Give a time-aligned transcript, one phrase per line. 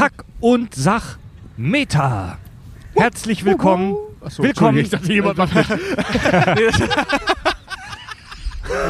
[0.00, 1.18] Kack und Sach
[1.58, 2.38] Meta.
[2.94, 3.96] Herzlich willkommen.
[4.22, 4.78] Achso, Willkommen.
[4.78, 5.66] Ich dachte, jemand macht mit.
[5.68, 6.80] ich,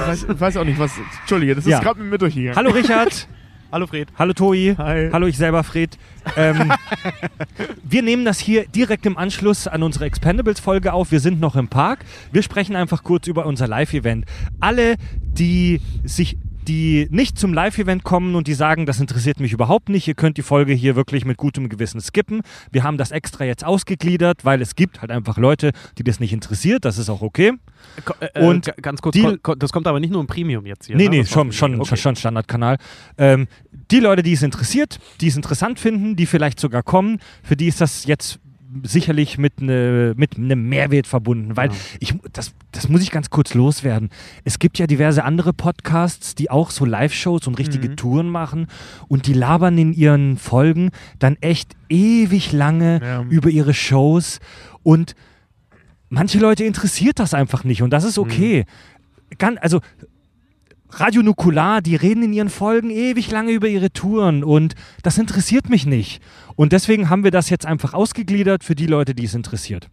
[0.07, 0.93] weiß, ich weiß auch nicht, was.
[1.23, 1.81] Entschuldige, das ist Ja.
[1.81, 2.55] gerade mit mir durchgegangen.
[2.55, 3.27] Hallo Richard.
[3.73, 4.07] Hallo Fred.
[4.21, 4.77] Hallo Toi.
[4.79, 5.11] Hi.
[5.13, 5.99] Hallo ich selber Fred.
[6.37, 6.73] Ähm,
[7.83, 11.11] wir nehmen das hier direkt im Anschluss an unsere Expendables-Folge auf.
[11.11, 12.05] Wir sind noch im Park.
[12.31, 14.27] Wir sprechen einfach kurz über unser Live-Event.
[14.61, 16.37] Alle, die sich
[16.71, 20.37] die nicht zum Live-Event kommen und die sagen, das interessiert mich überhaupt nicht, ihr könnt
[20.37, 22.43] die Folge hier wirklich mit gutem Gewissen skippen.
[22.71, 26.33] Wir haben das extra jetzt ausgegliedert, weil es gibt halt einfach Leute, die das nicht
[26.33, 26.85] interessiert.
[26.85, 27.55] Das ist auch okay.
[28.05, 30.87] Ko- äh, Und äh, ganz kurz, die- das kommt aber nicht nur im Premium jetzt
[30.87, 30.95] hier.
[30.97, 31.11] Nee, ne?
[31.11, 31.97] nee, Das schon, schon, okay.
[31.97, 32.77] schon Standardkanal.
[33.19, 33.49] Ähm,
[33.91, 37.67] die Leute, die es interessiert, die es interessant finden, die vielleicht sogar kommen, für die
[37.67, 38.39] ist das jetzt
[38.85, 41.81] sicherlich mit, ne, mit einem Mehrwert verbunden, weil Genau.
[41.99, 44.11] ich, das, das muss ich ganz kurz loswerden.
[44.45, 47.97] Es gibt ja diverse andere Podcasts, die auch so Live-Shows und richtige Mhm.
[47.97, 48.67] Touren machen
[49.09, 53.23] und die labern in ihren Folgen dann echt ewig lange Ja.
[53.29, 54.39] über ihre Shows
[54.83, 55.15] und
[56.09, 58.65] manche Leute interessiert das einfach nicht und das ist okay.
[59.39, 59.81] Gan- also
[60.93, 65.69] Radio Nukular, die reden in ihren Folgen ewig lange über ihre Touren und das interessiert
[65.69, 66.21] mich nicht.
[66.57, 69.89] Und deswegen haben wir das jetzt einfach ausgegliedert für die Leute, die es interessiert.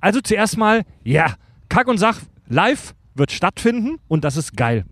[0.00, 1.34] Also zuerst mal, ja,
[1.68, 4.84] Kack und Sach live wird stattfinden und das ist geil.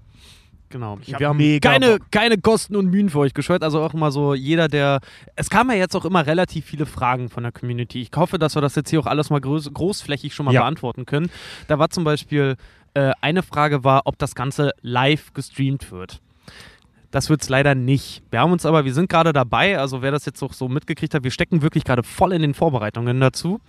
[0.72, 0.98] Genau.
[1.04, 2.12] Ich hab wir haben keine, Bock.
[2.12, 3.64] keine Kosten und Mühen für euch gescheut.
[3.64, 5.00] Also auch mal so jeder, der.
[5.34, 8.00] Es kamen ja jetzt auch immer relativ viele Fragen von der Community.
[8.02, 10.60] Ich hoffe, dass wir das jetzt hier auch alles mal groß, großflächig schon mal Ja.
[10.60, 11.28] beantworten können.
[11.66, 12.54] Da war zum Beispiel
[12.94, 16.20] äh, eine Frage war, ob das Ganze live gestreamt wird.
[17.10, 18.22] Das wird es leider nicht.
[18.30, 21.14] Wir haben uns aber, wir sind gerade dabei, also wer das jetzt auch so mitgekriegt
[21.14, 23.60] hat, wir stecken wirklich gerade voll in den Vorbereitungen dazu.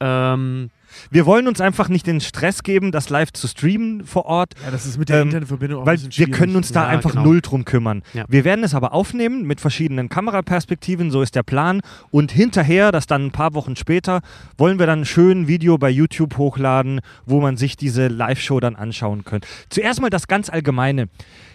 [0.00, 0.70] Ähm,
[1.10, 4.70] Wir wollen uns einfach nicht den Stress geben, das live zu streamen vor Ort, Ja,
[4.72, 7.10] das ist mit der Ähm, Internetverbindung auch weil ein wir können uns da Ja, einfach
[7.12, 7.24] genau.
[7.24, 8.02] null drum kümmern.
[8.12, 8.24] Ja.
[8.28, 11.80] Wir werden es aber aufnehmen mit verschiedenen Kameraperspektiven, so ist der Plan.
[12.10, 14.20] Und hinterher, das dann ein paar Wochen später,
[14.58, 18.74] wollen wir dann ein schön Video bei YouTube hochladen, wo man sich diese Live-Show dann
[18.74, 19.42] anschauen kann.
[19.68, 21.08] Zuerst mal das ganz Allgemeine.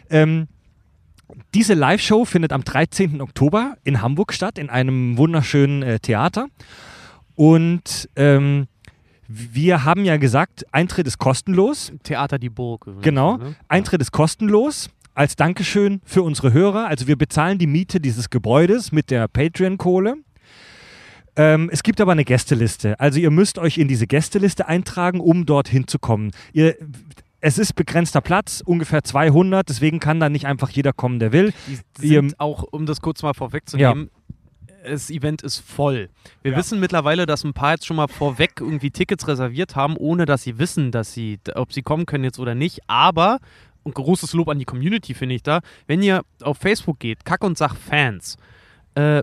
[0.09, 0.47] Ähm,
[1.53, 3.19] diese Live-Show findet am 13.
[3.21, 6.47] Oktober in Hamburg statt, in einem wunderschönen äh, Theater.
[7.35, 8.67] Und ähm,
[9.27, 11.91] wir haben ja gesagt, Eintritt ist kostenlos.
[12.03, 12.87] Theater die Burg.
[13.01, 13.37] Genau.
[13.37, 13.55] ne?
[13.67, 14.89] Eintritt ist kostenlos.
[15.13, 16.87] Als Dankeschön für unsere Hörer.
[16.87, 20.15] Also wir bezahlen die Miete dieses Gebäudes mit der Patreon-Kohle.
[21.37, 22.99] Ähm, es gibt aber eine Gästeliste.
[22.99, 26.31] Also ihr müsst euch in diese Gästeliste eintragen, um dorthin zu kommen.
[26.53, 26.75] Ihr,
[27.41, 29.67] es ist begrenzter Platz, ungefähr 200.
[29.69, 31.53] Deswegen kann da nicht einfach jeder kommen, der will.
[32.01, 34.09] Die Ihr- sind auch, um das kurz mal vorwegzunehmen,
[34.89, 36.09] das Event ist voll.
[36.41, 36.57] Wir Ja.
[36.57, 40.43] wissen mittlerweile, dass ein paar jetzt schon mal vorweg irgendwie Tickets reserviert haben, ohne dass
[40.43, 42.79] sie wissen, dass sie, ob sie kommen können jetzt oder nicht.
[42.87, 43.39] Aber,
[43.83, 47.43] und großes Lob an die Community finde ich da, wenn ihr auf Facebook geht, Kack
[47.43, 48.37] und Sach Fans,
[48.95, 49.21] äh,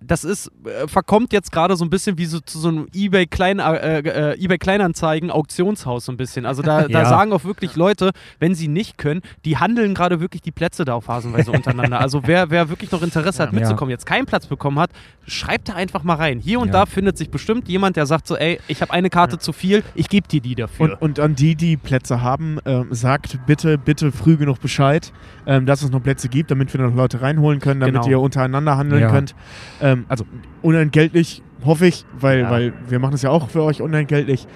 [0.00, 3.26] das ist, äh, verkommt jetzt gerade so ein bisschen wie so zu so einem eBay,
[3.26, 6.46] Klein, äh, äh, eBay Kleinanzeigen Auktionshaus so ein bisschen.
[6.46, 7.04] Also da, da Ja.
[7.08, 10.94] sagen auch wirklich Leute, wenn sie nicht können, die handeln gerade wirklich die Plätze da
[10.94, 11.98] auf phasenweise untereinander.
[12.00, 13.58] Also wer, wer wirklich noch Interesse hat Ja.
[13.58, 14.90] mitzukommen, jetzt keinen Platz bekommen hat,
[15.26, 16.38] schreibt da einfach mal rein.
[16.38, 16.72] Hier und Ja.
[16.74, 19.82] da findet sich bestimmt jemand, der sagt so, ey, ich habe eine Karte zu viel,
[19.96, 20.92] ich gebe dir die dafür.
[20.92, 25.12] Und, und an die, die Plätze haben, ähm, sagt bitte, bitte früh genug Bescheid,
[25.44, 28.08] ähm, dass es noch Plätze gibt, damit wir noch Leute reinholen können, damit Genau.
[28.08, 29.34] ihr untereinander handeln könnt.
[29.80, 30.24] Ähm, also
[30.62, 32.50] unentgeltlich, hoffe ich, weil, Ja.
[32.50, 34.46] weil wir machen es ja auch für euch unentgeltlich,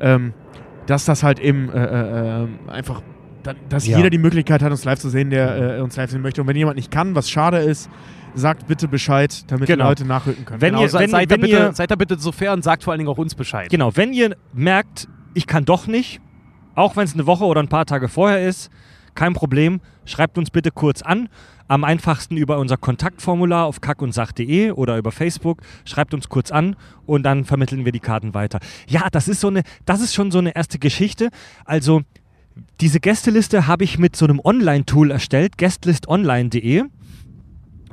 [0.00, 0.32] ähm,
[0.86, 3.02] dass das halt eben äh, äh, ähm, einfach,
[3.42, 3.96] da, dass Ja.
[3.96, 6.40] jeder die Möglichkeit hat, uns live zu sehen, der äh, uns live sehen möchte.
[6.40, 7.88] Und wenn jemand nicht kann, was schade ist,
[8.34, 9.84] sagt bitte Bescheid, damit Genau.
[9.84, 10.60] die Leute nachrücken können.
[10.60, 12.64] Wenn genau, ihr- wenn- seid, da wenn bitte, ihr- seid da bitte so fair und
[12.64, 13.68] sagt vor allen Dingen auch uns Bescheid.
[13.70, 16.20] Genau, wenn ihr merkt, ich kann doch nicht,
[16.74, 18.70] auch wenn es eine Woche oder ein paar Tage vorher ist,
[19.14, 21.28] kein Problem, schreibt uns bitte kurz an.
[21.68, 25.62] Am einfachsten über unser Kontaktformular auf kackundsach.de oder über Facebook.
[25.84, 28.58] Schreibt uns kurz an und dann vermitteln wir die Karten weiter.
[28.88, 31.30] Ja, das ist so eine, das ist schon so eine erste Geschichte.
[31.64, 32.02] Also
[32.80, 36.84] diese Gästeliste habe ich mit so einem Online-Tool erstellt, guestlistonline.de.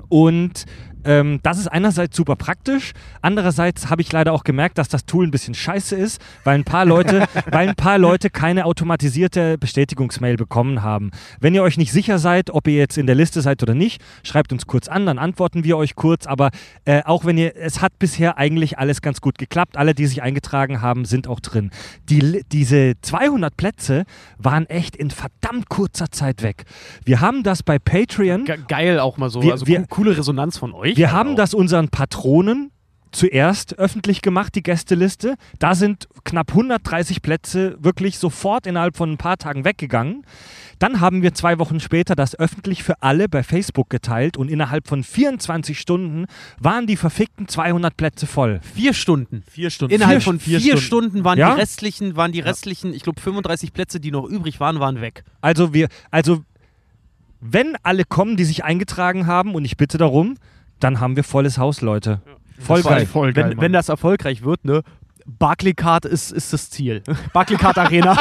[0.10, 0.66] Und
[1.06, 5.26] ähm, das ist einerseits super praktisch, andererseits habe ich leider auch gemerkt, dass das Tool
[5.28, 10.36] ein bisschen scheiße ist, weil ein paar Leute, weil ein paar Leute keine automatisierte Bestätigungsmail
[10.38, 11.12] bekommen haben.
[11.40, 14.02] Wenn ihr euch nicht sicher seid, ob ihr jetzt in der Liste seid oder nicht,
[14.24, 16.26] schreibt uns kurz an, dann antworten wir euch kurz.
[16.28, 16.50] Aber
[16.86, 19.78] äh, auch wenn ihr, es hat bisher eigentlich alles ganz gut geklappt.
[19.78, 21.72] Alle, die sich eingetragen haben, sind auch drin.
[22.10, 24.04] Die, diese 200 Plätze
[24.38, 26.66] waren echt in verdammt kurzer Zeit weg.
[27.06, 28.46] Wir haben das bei Patreon.
[28.46, 30.89] Ge geil auch mal so, Wir- also wir- co- coole Resonanz von euch.
[30.98, 31.36] Wir halt haben auch.
[31.38, 32.72] das unseren Patronen
[33.12, 35.36] zuerst öffentlich gemacht, die Gästeliste.
[35.58, 40.24] Da sind knapp 130 Plätze wirklich sofort innerhalb von ein paar Tagen weggegangen.
[40.78, 44.88] Dann haben wir zwei Wochen später das öffentlich für alle bei Facebook geteilt und innerhalb
[44.88, 46.26] von 24 Stunden
[46.60, 48.60] waren die verfickten 200 Plätze voll.
[48.76, 49.44] Vier Stunden.
[49.50, 49.94] Vier Stunden.
[49.96, 51.10] Innerhalb Vier- von vier vier, Stunden.
[51.10, 51.26] Stunden.
[51.26, 51.56] waren Ja?
[51.56, 55.24] die restlichen, waren die restlichen, ich glaube 35 Plätze, die noch übrig waren, waren weg.
[55.42, 56.44] Also wir, also
[57.42, 60.36] wenn alle kommen, die sich eingetragen haben und ich bitte darum,
[60.80, 62.22] dann haben wir volles Haus, Leute.
[62.60, 63.06] Voll Das war geil.
[63.06, 64.84] Voll geil, wenn, wenn das erfolgreich wird, ne?
[65.38, 67.04] Barclaycard ist, ist das Ziel.
[67.34, 68.18] Barclaycard Arena.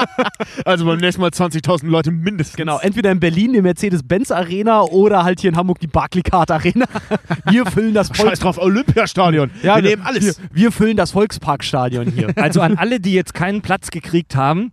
[0.64, 2.56] also beim nächsten Mal 20.000 Leute mindestens.
[2.56, 6.86] genau, entweder in Berlin die Mercedes-Benz Arena oder halt hier in Hamburg die Barclaycard Arena.
[7.50, 9.50] Wir füllen das Scheiß Volks drauf, Olympiastadion.
[9.62, 10.38] Ja, wir nehmen alles.
[10.38, 12.32] Wir, wir füllen das Volksparkstadion hier.
[12.36, 14.72] Also an alle, die jetzt keinen Platz gekriegt haben,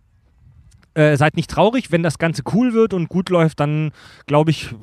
[0.94, 3.92] äh, seid nicht traurig, wenn das Ganze cool wird und gut läuft, dann
[4.26, 4.74] glaube ich,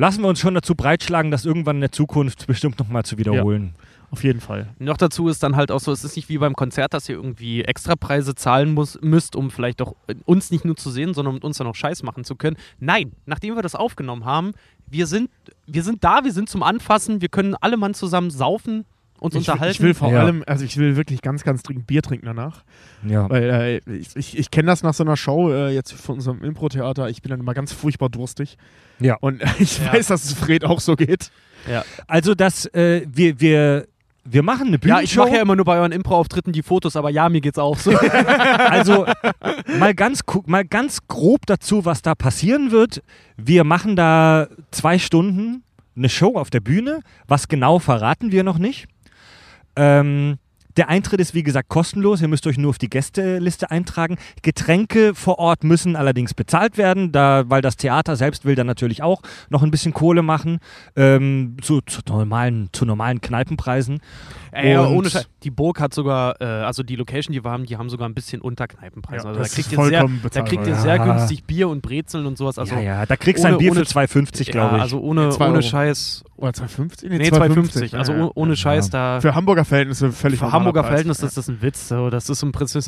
[0.00, 3.74] lassen wir uns schon dazu breitschlagen, das irgendwann in der Zukunft bestimmt nochmal zu wiederholen.
[4.10, 4.66] Auf jeden Fall.
[4.80, 7.14] Noch dazu ist dann halt auch so, es ist nicht wie beim Konzert, dass ihr
[7.14, 9.94] irgendwie Extrapreise zahlen muss, müsst, um vielleicht auch
[10.24, 12.56] uns nicht nur zu sehen, sondern um uns dann auch Scheiß machen zu können.
[12.80, 14.52] Nein, nachdem wir das aufgenommen haben,
[14.86, 15.30] wir sind,
[15.66, 18.86] wir sind da, wir sind zum Anfassen, wir können alle Mann zusammen saufen,
[19.20, 19.72] uns Ich, unterhalten.
[19.72, 20.20] ich will vor Ja.
[20.20, 22.64] allem, also ich will wirklich ganz, ganz dringend Bier trinken danach.
[23.06, 23.28] Ja.
[23.30, 26.42] Weil äh, ich, ich, ich kenne das nach so einer Show äh, jetzt von unserem
[26.42, 27.08] Impro-Theater.
[27.08, 28.56] Ich bin dann immer ganz furchtbar durstig.
[28.98, 29.16] Ja.
[29.20, 29.92] Und ich Ja.
[29.92, 31.30] weiß, dass es Fred auch so geht.
[31.70, 31.84] ja.
[32.06, 33.86] Also das, äh, wir, wir,
[34.24, 37.08] wir machen eine ja, ich mache ja immer nur bei euren Impro-Auftritten die Fotos, aber
[37.10, 37.92] ja, mir geht's auch so.
[38.70, 39.06] Also
[39.78, 43.02] mal ganz, mal ganz grob dazu, was da passieren wird.
[43.36, 45.62] Wir machen da zwei Stunden
[45.96, 47.00] eine Show auf der Bühne.
[47.26, 48.86] Was genau verraten wir noch nicht.
[49.76, 50.38] Ähm,
[50.76, 52.20] der Eintritt ist wie gesagt kostenlos.
[52.22, 54.16] Ihr müsst euch nur auf die Gästeliste eintragen.
[54.42, 59.02] Getränke vor Ort müssen allerdings bezahlt werden, da, weil das Theater selbst will dann natürlich
[59.02, 60.58] auch noch ein bisschen Kohle machen.
[60.96, 64.00] Ähm, zu, zu, normalen, zu normalen Kneipenpreisen.
[64.52, 65.28] Ey, Und- ohne Scheiß.
[65.42, 68.12] Die Burg hat sogar, äh, also die Location, die wir haben, die haben sogar ein
[68.14, 69.22] bisschen unter Kneipenpreis.
[69.22, 70.80] Ja, also da das kriegt, ist ihr sehr, da kriegt ihr ja.
[70.80, 72.58] sehr günstig Bier und Brezeln und sowas.
[72.58, 74.82] Also, ja, ja, da kriegst du ein Bier ohne- für 2,50, glaube ja, ich.
[74.82, 75.62] also ohne, ohne.
[75.62, 76.24] Scheiß.
[76.36, 77.08] Oder 2,50?
[77.08, 77.96] Nee, 2,50.
[77.96, 79.20] Also oh- ohne Scheiß da.
[79.20, 80.88] Für Hamburger Verhältnisse völlig Für Hamburger Preis.
[80.90, 81.88] Verhältnisse ist das ein Witz.
[81.88, 82.10] So.
[82.10, 82.86] Das ist im Prinzip,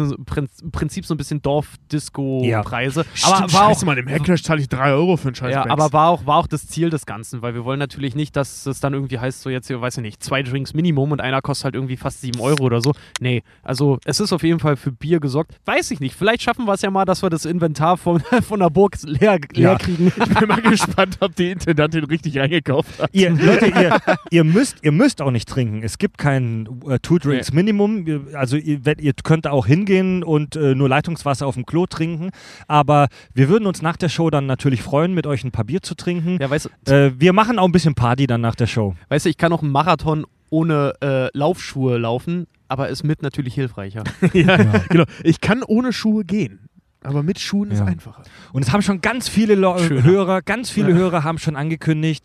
[0.63, 3.05] im Prinzip so ein bisschen Dorf-Disco-Preise.
[3.15, 5.63] Stimmt, Aber war auch Mann, im Hacklash zahle ich 3 Euro für einen Scheiß Ja,
[5.65, 5.73] Bags.
[5.73, 8.67] aber war auch, war auch das Ziel des Ganzen, weil wir wollen natürlich nicht, dass
[8.67, 11.41] es dann irgendwie heißt, so jetzt hier, weiß ich nicht, zwei Drinks Minimum und einer
[11.43, 12.93] kostet halt irgendwie fast sieben Euro oder so.
[13.21, 15.53] Nee, also es ist auf jeden Fall für Bier gesorgt.
[15.65, 18.61] Weiß ich nicht, vielleicht schaffen wir es ja mal, dass wir das Inventar von, von
[18.61, 19.79] der Burg leer, leer Ja.
[19.79, 20.09] kriegen.
[20.09, 23.11] Ich bin mal gespannt, ob die Intendantin richtig eingekauft hat.
[23.13, 23.99] Ihr, Leute, ihr,
[24.31, 25.83] ihr, müsst, ihr müsst auch nicht trinken.
[25.83, 28.27] Es gibt kein äh, Two Drinks Minimum.
[28.35, 32.31] Also ihr, ihr könnt auch hingehen und äh, nur Leitungswasser auf dem Klo trinken.
[32.69, 35.83] Aber wir würden uns nach der Show dann natürlich freuen, mit euch ein paar Bier
[35.83, 36.39] zu trinken.
[36.41, 38.95] Ja, weißt, du- Äh, wir machen auch ein bisschen Party dann nach der Show.
[39.09, 43.55] weißt du, ich kann auch einen Marathon ohne äh, Laufschuhe laufen, aber ist mit natürlich
[43.55, 44.05] hilfreicher.
[44.35, 44.57] ja,
[44.89, 45.05] genau.
[45.25, 46.69] Ich kann ohne Schuhe gehen.
[47.05, 47.87] Aber mit Schuhen ist Ja.
[47.87, 48.23] einfacher.
[48.53, 50.05] Und es haben schon ganz viele Lo Schöner.
[50.05, 50.97] Hörer, ganz viele Ja.
[50.97, 52.25] Hörer haben schon angekündigt,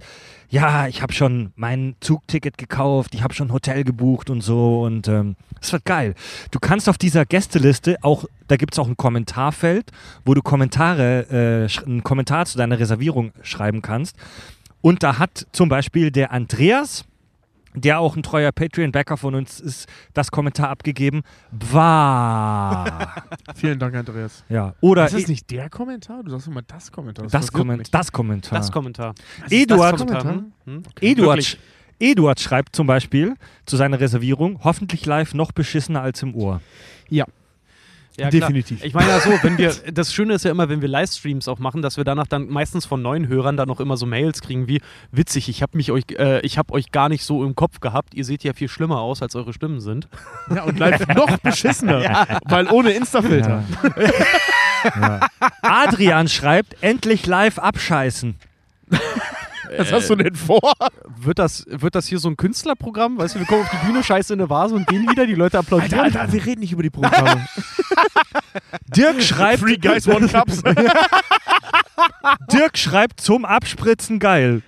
[0.49, 5.07] ja, ich habe schon mein Zugticket gekauft, ich habe schon Hotel gebucht und so und
[5.07, 6.15] ähm, es wird geil.
[6.51, 9.91] Du kannst auf dieser Gästeliste auch, da gibt es auch ein Kommentarfeld,
[10.23, 14.15] wo du Kommentare, äh, einen Kommentar zu deiner Reservierung schreiben kannst.
[14.81, 17.03] Und da hat zum Beispiel der Andreas,
[17.73, 21.21] der auch ein treuer Patreon-Backer von uns ist, das Kommentar abgegeben.
[21.51, 23.13] War.
[23.55, 24.43] Vielen Dank, Andreas.
[24.49, 24.73] ja.
[24.81, 26.23] Oder ist das nicht der Kommentar?
[26.23, 27.25] Du sagst immer das Kommentar.
[27.25, 27.91] das, verwirrt Komment mich.
[27.91, 28.57] das Kommentar.
[28.57, 29.15] Das Kommentar.
[29.49, 30.33] Eduard, das Kommentar.
[30.33, 30.51] Hm?
[30.65, 30.83] Hm?
[31.01, 31.59] Eduard, Wirklich.
[31.99, 33.35] Eduard schreibt zum Beispiel
[33.65, 36.61] zu seiner Reservierung, hoffentlich live noch beschissener als im Ohr.
[37.09, 37.25] Ja,
[38.17, 38.31] klar.
[38.31, 38.83] Definitiv.
[38.83, 41.59] Ich meine ja so, wenn wir, das Schöne ist ja immer, wenn wir Livestreams auch
[41.59, 44.67] machen, dass wir danach dann meistens von neuen Hörern dann auch immer so Mails kriegen
[44.67, 44.81] wie,
[45.11, 48.15] witzig, ich habe mich euch, äh, ich habe euch gar nicht so im Kopf gehabt,
[48.15, 50.07] ihr seht ja viel schlimmer aus, als eure Stimmen sind.
[50.53, 52.39] Ja, und live noch beschissener.
[52.45, 53.63] Weil ohne Insta-Filter.
[54.83, 55.19] Ja.
[55.61, 58.35] Adrian schreibt, endlich live abscheißen.
[59.77, 60.73] Was hast du denn vor?
[61.19, 63.17] Wird das, wird das hier so ein Künstlerprogramm?
[63.17, 65.35] Weißt du, wir kommen auf die Bühne, scheiße in eine Vase und gehen wieder, die
[65.35, 65.99] Leute applaudieren.
[65.99, 67.47] Alter, Alter, wir reden nicht über die Programme.
[68.95, 70.61] Dirk schreibt, Three Guys, One Cups.
[72.51, 74.61] Dirk schreibt zum Abspritzen geil.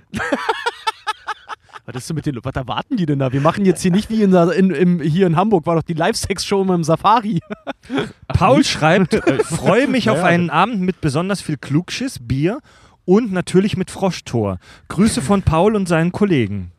[1.86, 3.32] Was ist denn mit den, was erwarten die denn da?
[3.34, 5.94] Wir machen jetzt hier nicht wie in, in, im, hier in Hamburg, war doch die
[5.94, 7.40] Live-Sex-Show im Safari.
[8.28, 10.26] Paul schreibt, äh, freue mich auf Ja.
[10.26, 12.60] einen Abend mit besonders viel Klugschiss, Bier
[13.06, 14.60] und natürlich mit Froschtor.
[14.90, 16.72] Grüße von Paul und seinen Kollegen.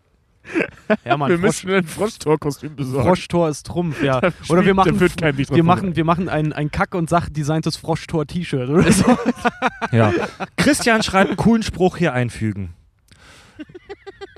[1.04, 3.06] Ja, Mann, Wir Frosch, müssen ein Froschtor-Kostüm besorgen.
[3.06, 4.20] Froschtor ist Trumpf, ja.
[4.48, 9.04] Oder wir machen, wir machen, wir machen ein, ein Kack- und Sach-designtes Froschtor-T-Shirt oder so.
[9.92, 10.12] Ja.
[10.56, 12.74] Christian schreibt, einen coolen Spruch hier einfügen.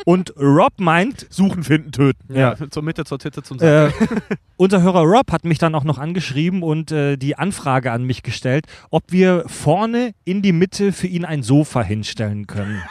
[0.05, 2.35] Und Rob meint, Suchen, finden, töten.
[2.35, 3.93] ja, Zur Mitte, zur Titte, zum Sack.
[4.01, 4.05] äh,
[4.57, 8.23] unser Hörer Rob hat mich dann auch noch angeschrieben und äh, die Anfrage an mich
[8.25, 12.83] gestellt, ob wir vorne in die Mitte für ihn ein Sofa hinstellen können.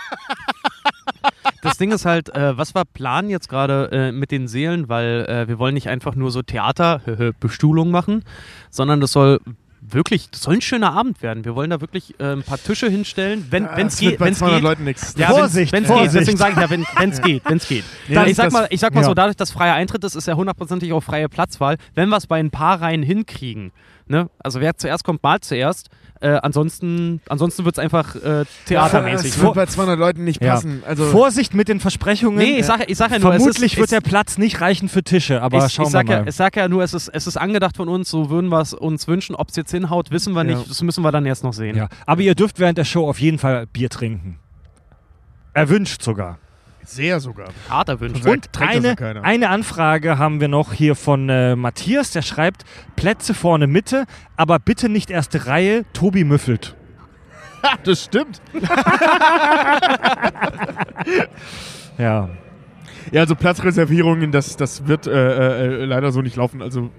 [1.62, 5.26] Das Ding ist halt, äh, was wir planen jetzt gerade äh, mit den Seelen, weil
[5.28, 7.02] äh, wir wollen nicht einfach nur so Theater,
[7.40, 8.24] Bestuhlung machen,
[8.70, 9.40] sondern das soll
[9.84, 11.44] wirklich, das soll ein schöner Abend werden.
[11.44, 14.20] Wir wollen da wirklich äh, ein paar Tische hinstellen, wenn Ja, es geht.
[14.20, 14.64] bei Wenn's 200 geht.
[14.64, 15.16] Leuten nichts.
[15.18, 15.98] Ja, Vorsicht, wenn es geht.
[15.98, 16.22] Vorsicht.
[16.22, 17.84] Deswegen sage ich ja, wenn es geht, wenn es geht.
[18.14, 19.08] Das- ich sag mal, ich sag mal ja.
[19.08, 21.78] so, dadurch, dass freier Eintritt ist, ist ja hundertprozentig auch freie Platzwahl.
[21.96, 23.72] Wenn wir es bei ein paar Reihen hinkriegen,
[24.08, 24.30] ne?
[24.40, 25.90] also wer zuerst kommt, mal zuerst.
[26.22, 29.32] Äh, ansonsten ansonsten wird es einfach äh, theatermäßig.
[29.34, 30.54] Das wird bei 200 Leuten nicht Ja.
[30.54, 30.84] passen.
[30.86, 32.38] Also, Vorsicht mit den Versprechungen.
[32.38, 34.62] Nee, ich sage ich sag ja nur, Vermutlich es ist, wird es, der Platz nicht
[34.62, 36.30] reichen für Tische, aber ich, schauen ich sag wir ja, mal.
[36.30, 38.74] ich sag ja nur, es ist, es ist angedacht von uns, so würden wir es
[38.76, 39.36] uns wünschen.
[39.36, 40.56] Ob es jetzt hinhaut, wissen wir Ja.
[40.56, 40.70] nicht.
[40.70, 41.76] Das müssen wir dann erst noch sehen.
[41.76, 41.90] ja.
[42.06, 44.38] Aber ihr dürft während der Show auf jeden Fall Bier trinken.
[45.54, 46.38] Erwünscht sogar.
[46.86, 47.50] Sehr sogar.
[47.70, 48.26] Hart erwünscht.
[48.26, 52.64] Und- eine, eine Anfrage haben wir noch hier von äh, Matthias, der schreibt,
[52.96, 54.06] Plätze vorne Mitte,
[54.38, 56.76] aber bitte nicht erste Reihe, Tobi müffelt.
[57.84, 58.42] das stimmt.
[61.98, 62.30] Ja.
[63.12, 66.62] Ja, also Platzreservierungen, das, das wird äh, äh, leider so nicht laufen.
[66.62, 66.90] Also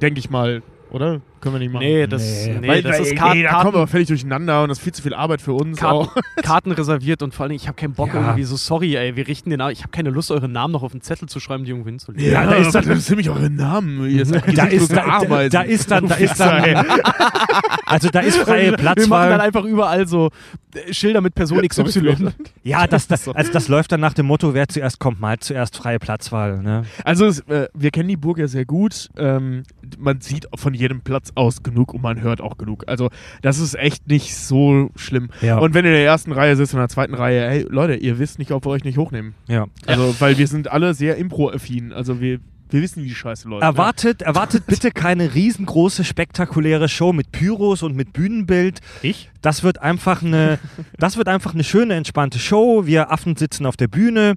[0.00, 1.20] denke ich mal, oder?
[1.40, 1.84] Können wir nicht machen.
[1.84, 2.58] Nee, das, Nee.
[2.60, 2.68] nee.
[2.68, 4.84] Weil, das weil, ist Kar nee, da kommen wir Karten, völlig durcheinander und das ist
[4.84, 6.12] viel zu viel Arbeit für uns auch.
[6.14, 8.20] Karten, Karten reserviert und vor allem, ich habe keinen Bock Ja.
[8.20, 10.92] irgendwie so, sorry, ey, wir richten den, ich habe keine Lust, euren Namen noch auf
[10.92, 12.30] den Zettel zu schreiben, die irgendwo hinzulegen.
[12.32, 14.08] Ja, da ist dann- das sind nämlich eure Namen.
[14.08, 16.86] Ihr Da ist, da, da, ist dann, da ist dann,
[17.86, 20.30] also da ist freie Wir machen dann einfach überall so
[20.74, 22.16] äh, Schilder mit Person XY.
[22.62, 25.76] Ja, das, das, also das läuft dann nach dem Motto, wer zuerst kommt, mal zuerst
[25.76, 26.58] freie Platzwahl.
[26.62, 26.84] Ne?
[27.02, 29.08] Also es, äh, wir kennen die Burg ja sehr gut.
[29.16, 29.62] Ähm,
[29.98, 32.84] man sieht von jedem Platz aus genug und man hört auch genug.
[32.86, 33.10] Also
[33.42, 35.30] das ist echt nicht so schlimm.
[35.40, 35.58] Ja.
[35.58, 38.18] Und wenn ihr in der ersten Reihe sitzt, in der zweiten Reihe, hey Leute, ihr
[38.18, 39.34] wisst nicht, ob wir euch nicht hochnehmen.
[39.48, 39.66] ja.
[39.86, 41.92] Also weil wir sind alle sehr impro-affin.
[41.92, 43.62] Also wir, wir wissen, wie die Scheiße läuft.
[43.62, 43.66] ne?
[43.66, 48.80] Erwartet, erwartet bitte keine riesengroße, spektakuläre Show mit Pyros und mit Bühnenbild.
[49.02, 49.30] Ich?
[49.40, 50.58] Das wird einfach eine,
[50.98, 52.86] das wird einfach eine schöne, entspannte Show.
[52.86, 54.34] Wir Affen sitzen auf der Bühne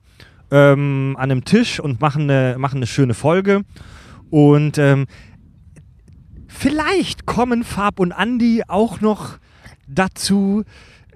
[0.51, 3.63] ähm, an einem Tisch und machen eine, machen eine schöne Folge.
[4.29, 5.07] Und ähm,
[6.61, 9.37] vielleicht kommen Fab und Andy auch noch
[9.87, 10.63] dazu.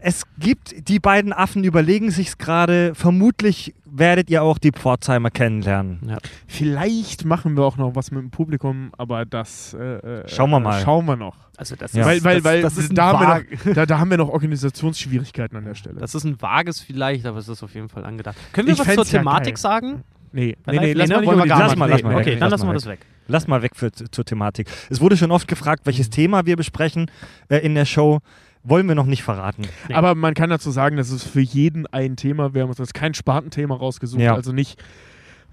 [0.02, 2.94] Es gibt die beiden Affen, überlegen sich's gerade.
[2.94, 6.00] Vermutlich werdet ihr auch die Pforzheimer kennenlernen.
[6.08, 6.18] Ja.
[6.48, 10.60] Vielleicht machen wir auch noch was mit dem Publikum, aber das äh, äh, Schauen wir
[10.60, 10.82] mal.
[10.82, 11.38] Schauen wir noch.
[11.58, 12.06] Also das Ja.
[12.06, 14.30] Weil, weil, das, weil das ist ein da, haben noch, da, da haben wir noch
[14.30, 16.00] Organisationsschwierigkeiten an der Stelle.
[16.00, 18.36] Das ist ein vages vielleicht, aber es ist auf jeden Fall angedacht.
[18.52, 19.62] Können wir Ich was zur ja Thematik geil.
[19.62, 20.04] sagen?
[20.34, 21.26] nee, nee, nee, Live- lass ne?
[21.26, 23.00] mal lass mal, lass mal Okay, dann lass lassen wir mal das weg.
[23.28, 24.68] Lass mal weg für, zur Thematik.
[24.90, 27.10] Es wurde schon oft gefragt, welches Thema wir besprechen
[27.50, 28.20] äh, in der Show.
[28.64, 29.64] Wollen wir noch nicht verraten.
[29.90, 29.94] Nee.
[29.96, 32.54] Aber man kann dazu sagen, das ist für jeden ein Thema.
[32.56, 34.22] Wir haben uns jetzt kein Spartenthema rausgesucht.
[34.22, 34.34] Ja.
[34.34, 34.84] Also nicht,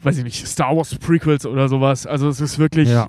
[0.02, 2.06] weiß ich nicht, Star Wars Prequels oder sowas.
[2.06, 3.08] Also es ist wirklich Ja.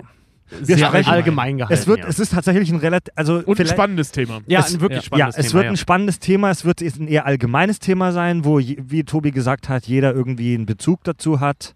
[0.62, 1.74] sehr Wir sprechen- allgemein gehalten.
[1.74, 2.08] Es, wird, ja.
[2.08, 3.13] es ist tatsächlich ein relativ.
[3.15, 4.41] Also und ein spannendes Thema.
[4.46, 5.53] ja, es- ein wirklich ja, spannendes es Thema.
[5.62, 6.50] wird ein spannendes Thema.
[6.51, 10.53] Es wird ein eher allgemeines Thema sein, wo, je- wie Tobi gesagt hat, jeder irgendwie
[10.53, 11.74] einen Bezug dazu hat.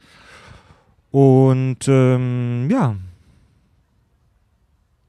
[1.11, 2.95] Und ähm, ja,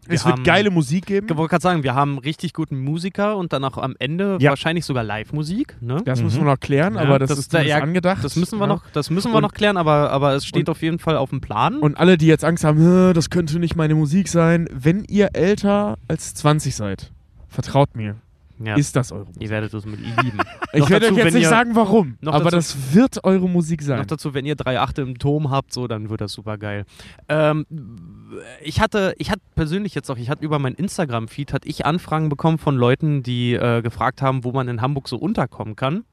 [0.06, 1.26] Wir es wird geile Musik geben.
[1.28, 4.50] Ich wollte gerade sagen, wir haben richtig guten Musiker und dann auch am Ende Ja.
[4.50, 5.76] wahrscheinlich sogar Live-Musik.
[5.82, 6.00] Ne?
[6.04, 6.24] Das Mhm.
[6.26, 8.24] müssen wir noch klären, Ja, aber das, das- ist da- ja, angedacht.
[8.24, 8.74] Das müssen wir ja.
[8.74, 11.16] noch, das müssen wir Und- noch klären, aber, aber es steht und- auf jeden Fall
[11.16, 11.76] auf dem Plan.
[11.80, 15.30] Und alle, die jetzt Angst haben, "Hä, das könnte nicht meine Musik sein, wenn ihr
[15.34, 17.12] älter als 20 seid,
[17.48, 18.14] vertraut mir,
[18.62, 18.74] ja.
[18.76, 19.42] ist das eure Musik.
[19.42, 20.38] Ihr werdet es mit lieben.
[20.74, 23.24] Ich Noch werde dazu, euch jetzt nicht ihr- sagen, warum, noch aber dazu- das wird
[23.24, 24.06] eure Musik Noch sein.
[24.06, 26.84] dazu, wenn ihr drei Achte im Turm habt, so, dann wird das super geil.
[27.30, 27.64] Ähm,
[28.62, 32.28] ich hatte, ich hatte persönlich jetzt auch, ich hatte über mein Instagram-Feed, hatte ich Anfragen
[32.28, 36.04] bekommen von Leuten, die äh, gefragt haben, wo man in Hamburg so unterkommen kann.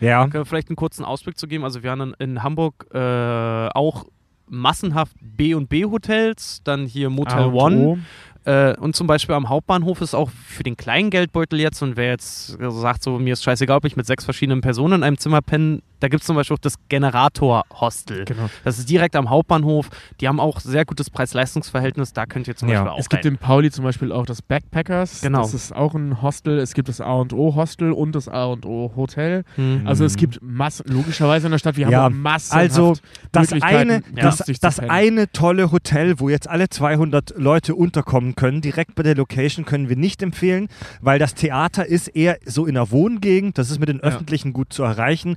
[0.00, 0.26] ja.
[0.44, 1.62] Vielleicht einen kurzen Ausblick zu geben?
[1.62, 4.06] Also wir haben in, Hamburg äh, auch
[4.48, 7.98] massenhaft B und B Hotels, dann hier Motel A und One.
[8.44, 12.10] Äh, und zum Beispiel am Hauptbahnhof ist auch für den kleinen Geldbeutel jetzt und wer
[12.10, 15.40] jetzt sagt so, mir ist scheißegal, ob ich mit sechs verschiedenen Personen in einem Zimmer
[15.40, 18.24] penne, da gibt es zum Beispiel auch das Generator-Hostel.
[18.24, 18.48] Genau.
[18.64, 19.88] Das ist direkt am Hauptbahnhof.
[20.20, 22.12] Die haben auch sehr gutes Preis-Leistungs-Verhältnis.
[22.12, 22.80] Da könnt ihr zum Ja.
[22.82, 23.32] Beispiel auch Es gibt rein.
[23.32, 25.20] in Pauli zum Beispiel auch das Backpackers.
[25.22, 25.42] Genau.
[25.42, 26.58] Das ist auch ein Hostel.
[26.58, 29.44] Es gibt das A&O Hostel und das A&O Hotel.
[29.56, 29.82] Hm.
[29.86, 32.54] Also es gibt Massen, logischerweise in der Stadt, wir Ja, haben Massen.
[32.56, 32.94] Also
[33.32, 38.94] das eine, das, das eine tolle Hotel, wo jetzt alle 200 Leute unterkommen können, direkt
[38.94, 40.68] bei der Location können wir nicht empfehlen,
[41.00, 44.02] weil das Theater ist eher so in der Wohngegend, das ist mit den Ja.
[44.04, 45.36] Öffentlichen gut zu erreichen,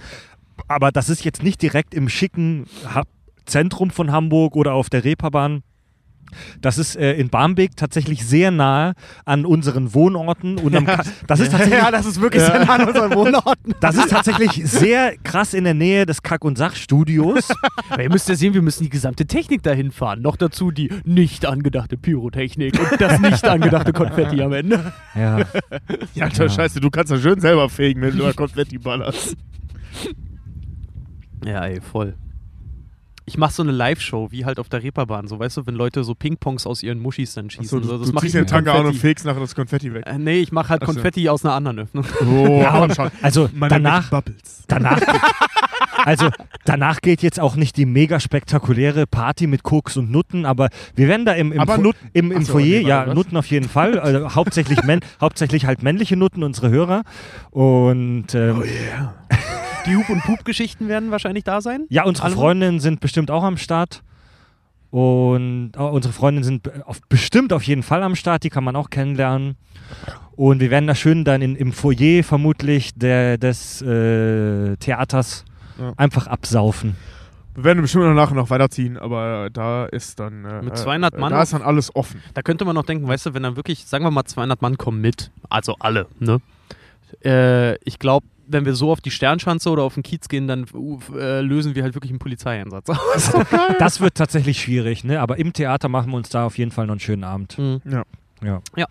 [0.67, 2.65] aber das ist jetzt nicht direkt im schicken
[3.45, 5.63] Zentrum von Hamburg oder auf der Reeperbahn.
[6.59, 10.57] Das ist äh, in Barmbek tatsächlich sehr nahe an unseren Wohnorten.
[10.59, 13.73] Und am Ka- das ist tatsächlich ja, das ist wirklich sehr nah an unseren Wohnorten.
[13.79, 17.47] Das ist tatsächlich sehr krass in der Nähe des Kack- und Sachstudios.
[17.89, 20.21] Aber ihr müsst ja sehen, wir müssen die gesamte Technik dahin fahren.
[20.21, 24.91] Noch dazu die nicht angedachte Pyrotechnik und das nicht angedachte Konfetti am Ende.
[25.15, 25.39] ja.
[26.13, 26.49] Ja, Ja.
[26.49, 29.37] Scheiße, du kannst ja schön selber fegen, wenn du da Konfetti ballerst.
[31.47, 32.15] Ja, ey, voll.
[33.29, 35.27] Ich mach so eine Live-Show, wie halt auf der Reeperbahn.
[35.27, 37.65] So, weißt du, wenn Leute so Ping-Pongs aus ihren Muschis dann schießen.
[37.65, 38.99] Achso, du, so, das du ziehst ich den Tanga an und Konfetti.
[39.01, 40.03] fegst nachher das Konfetti weg.
[40.07, 40.93] Äh, nee, ich mach halt Ach so.
[40.93, 42.05] Konfetti aus einer anderen Öffnung.
[42.25, 43.07] Oh, Ja, aber schau.
[43.21, 44.63] Also Meine danach, Bubbles.
[44.69, 45.01] danach,
[46.05, 46.29] also
[46.63, 51.09] danach geht jetzt auch nicht die mega spektakuläre Party mit Koks und Nutten, aber wir
[51.09, 53.13] werden da im, im, Fo- im, im Ach so, Foyer, nee, ja, was?
[53.15, 54.79] Nutten auf jeden Fall, also hauptsächlich,
[55.19, 57.03] hauptsächlich halt männliche Nutten, unsere Hörer.
[57.51, 59.13] Und ähm, Oh yeah.
[59.87, 61.85] Die Hup- und Pup-Geschichten werden wahrscheinlich da sein.
[61.89, 62.35] ja, unsere Alle?
[62.35, 64.03] Freundinnen sind bestimmt auch am Start.
[64.89, 68.75] Und äh, unsere Freundinnen sind auf, bestimmt auf jeden Fall am Start, die kann man
[68.75, 69.55] auch kennenlernen.
[70.35, 75.45] Und wir werden da schön dann in, im Foyer vermutlich der, des äh, Theaters
[75.79, 75.93] Ja.
[75.97, 76.95] einfach absaufen.
[77.55, 80.45] Wir werden bestimmt nachher noch weiterziehen, aber da ist dann.
[80.45, 82.21] Äh, Mit äh, 200 Mann Da ist dann alles offen.
[82.33, 84.77] Da könnte man noch denken, weißt du, wenn dann wirklich, sagen wir mal, 200 Mann
[84.77, 86.39] kommen mit, also alle, ne?
[87.25, 90.65] Äh, ich glaube, wenn wir so auf die Sternschanze oder auf den Kiez gehen, dann
[90.73, 93.31] uh, äh, lösen wir halt wirklich einen Polizeieinsatz aus.
[93.79, 95.19] Das wird tatsächlich schwierig, ne?
[95.19, 97.57] Aber im Theater machen wir uns da auf jeden Fall noch einen schönen Abend.
[97.57, 97.81] Mhm.
[97.85, 98.03] Ja.
[98.75, 98.87] Ja.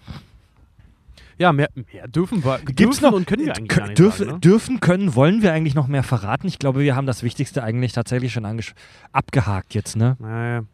[1.38, 2.58] Ja, mehr, mehr dürfen wir.
[2.58, 4.40] Gibt's dürfen noch und können wir eigentlich gar nicht dürfen, sagen, ne?
[4.40, 6.46] dürfen, können, wollen wir eigentlich noch mehr verraten?
[6.46, 8.46] Ich glaube, wir haben das Wichtigste eigentlich tatsächlich schon
[9.12, 10.16] abgehakt jetzt, ne?
[10.18, 10.64] Naja.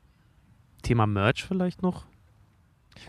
[0.82, 2.04] Thema Merch vielleicht noch?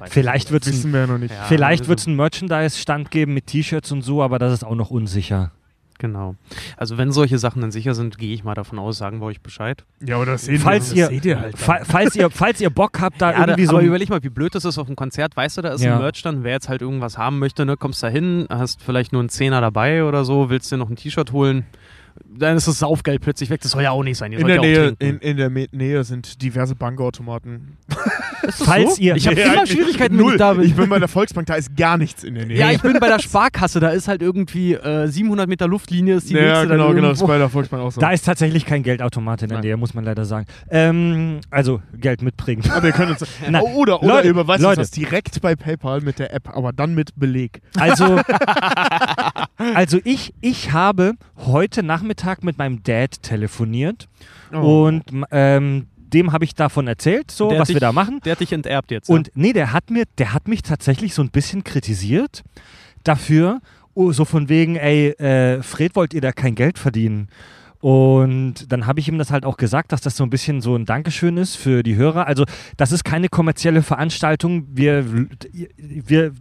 [0.10, 1.34] Vielleicht wird es ein, Wissen wir ja noch nicht.
[1.34, 1.44] Ja.
[1.44, 5.52] vielleicht wird's einen Merchandise-Stand geben mit T-Shirts und so, aber das ist auch noch unsicher.
[6.00, 6.36] Genau.
[6.78, 9.42] Also, wenn solche Sachen dann sicher sind, gehe ich mal davon aus, sagen wir euch
[9.42, 9.84] Bescheid.
[10.06, 11.58] Ja, aber das seht Falls ihr, das seht ihr halt.
[11.58, 13.72] fa falls, ihr, falls ihr Bock habt, da Ja, da, irgendwie so.
[13.78, 15.36] aber überleg mal, wie blöd das ist auf einem Konzert.
[15.38, 15.96] Weißt du, da ist Ja.
[15.96, 16.44] ein Merchstand.
[16.44, 19.62] Wer jetzt halt irgendwas haben möchte, ne, kommst da hin, hast vielleicht nur einen Zehner
[19.62, 21.66] dabei oder so, willst dir noch ein T-Shirt holen.
[22.36, 23.62] Dann ist das Saufgeld plötzlich weg.
[23.62, 24.32] Das soll ja auch nicht sein.
[24.32, 27.78] Ihr in der, ja auch Nähe, in, in der Me Nähe sind diverse Bankautomaten.
[28.66, 29.02] Falls so?
[29.02, 30.64] ihr- Ich habe Ja, immer Schwierigkeiten, wenn ich da bin.
[30.66, 32.58] Ich bin bei der Volksbank, da ist gar nichts in der Nähe.
[32.58, 33.80] ja, ich bin bei der Sparkasse.
[33.80, 36.16] Da ist halt irgendwie äh, 700 Meter Luftlinie.
[36.16, 37.10] Ist die ja, nächste genau, genau.
[37.10, 38.02] Das ist bei der Volksbank auch so.
[38.02, 39.62] da ist tatsächlich kein Geldautomat in der.
[39.62, 40.46] Nähe, muss man leider sagen.
[40.70, 42.64] Ähm, also Geld mitbringen.
[42.72, 43.24] aber wir können uns.
[43.48, 44.82] Oder oder Leute, ihr überweist Leute.
[44.82, 47.62] uns das direkt bei PayPal mit der App, aber dann mit Beleg.
[47.78, 48.20] Also,
[49.76, 54.08] also ich, ich habe heute Nachmittag mit meinem Dad telefoniert
[54.54, 54.86] Oh.
[54.88, 58.20] und ähm, dem habe ich davon erzählt, so was wir dich- da machen.
[58.26, 59.10] Der hat dich enterbt jetzt.
[59.10, 62.44] Und nee, der hat mir, der hat mich tatsächlich so ein bisschen kritisiert
[63.04, 63.62] dafür,
[63.96, 67.30] oh, so von wegen, ey, äh, Fred, wollt ihr da kein Geld verdienen?
[67.80, 70.76] Und dann habe ich ihm das halt auch gesagt, dass das so ein bisschen so
[70.76, 72.28] ein Dankeschön ist für die Hörer.
[72.28, 72.46] Also,
[72.78, 74.68] das ist keine kommerzielle Veranstaltung.
[74.72, 75.06] Wir,
[75.78, 76.32] wir,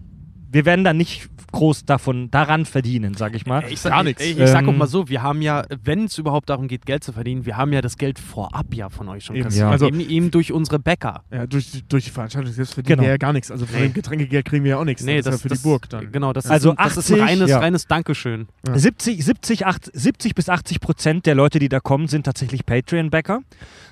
[0.52, 3.64] wir werden da nicht groß davon daran verdienen, sag ich mal.
[3.68, 4.22] Ich sag, Gar nichts.
[4.24, 6.86] Ich, ich sag auch Ähm, mal so, wir haben ja, wenn es überhaupt darum geht,
[6.86, 9.44] Geld zu verdienen, wir haben ja das Geld vorab ja von euch schon Eben.
[9.44, 9.62] kassiert.
[9.64, 9.70] Ja.
[9.70, 11.24] Also- eben, eben durch unsere Bäcker.
[11.30, 13.02] Ja, durch, durch die Veranstaltung selbst verdienen Genau.
[13.02, 13.50] wir ja gar nichts.
[13.50, 13.88] Also von Nee.
[13.88, 15.02] dem Getränkegeld kriegen wir ja auch nichts.
[15.04, 16.10] Nee, das, das ist ja für das, die Burg dann.
[16.12, 17.58] Genau, das, Also ist, ein, das ist ein 80, reines, ja.
[17.58, 18.48] reines Dankeschön.
[18.66, 18.78] Ja.
[18.78, 23.40] 70, 70, 8, 70 bis 80 Prozent der Leute, die da kommen, sind tatsächlich Patreon-Bäcker.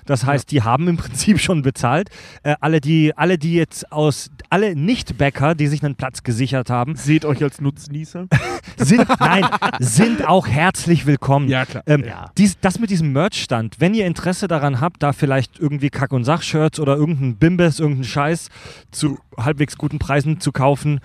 [0.05, 2.09] Das heißt, die haben im Prinzip schon bezahlt.
[2.43, 6.95] Äh, alle, die, alle, die jetzt aus, alle Nicht-Bäcker, die sich einen Platz gesichert haben,
[6.95, 8.27] Seht euch als Nutznießer.
[8.77, 9.45] sind, nein,
[9.79, 11.47] sind auch herzlich willkommen.
[11.49, 11.83] Ja, klar.
[11.87, 12.31] Ähm, Ja.
[12.37, 16.23] dies, das mit diesem Merch-Stand, wenn ihr Interesse daran habt, da vielleicht irgendwie Kack- und
[16.23, 18.49] Sach-Shirts oder irgendein Bimbes, irgendeinen Scheiß
[18.91, 20.99] zu halbwegs guten Preisen zu kaufen,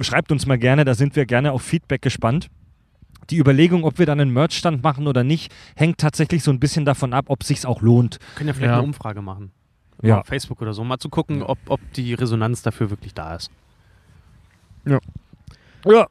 [0.00, 2.48] schreibt uns mal gerne, da sind wir gerne auf Feedback gespannt.
[3.30, 6.84] Die Überlegung, ob wir dann einen Merch-Stand machen oder nicht, hängt tatsächlich so ein bisschen
[6.84, 8.18] davon ab, ob sich's auch lohnt.
[8.20, 8.78] Wir können ja vielleicht Ja.
[8.78, 9.52] eine Umfrage machen.
[10.02, 10.20] Ja.
[10.20, 13.50] Auf Facebook oder so, mal zu gucken, ob, ob die Resonanz dafür wirklich da ist.
[14.84, 14.98] Ja.
[15.84, 16.06] Ja.